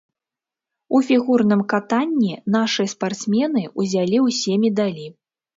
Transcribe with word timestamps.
У 0.99 1.01
фігурным 1.09 1.61
катанні 1.75 2.33
нашы 2.55 2.89
спартсмены 2.95 3.61
ўзялі 3.85 4.17
ўсе 4.27 4.53
медалі. 4.65 5.07